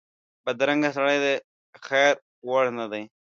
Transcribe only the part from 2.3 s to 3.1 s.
وړ نه وي